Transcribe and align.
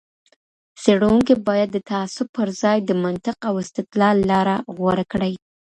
څېړونکی 0.81 1.35
باید 1.47 1.69
د 1.73 1.77
تعصب 1.89 2.27
پر 2.37 2.47
ځای 2.61 2.77
د 2.83 2.89
منطق 3.03 3.37
او 3.49 3.53
استدلال 3.63 4.17
لاره 4.31 4.55
غوره 4.77 5.05
کړي. 5.11 5.33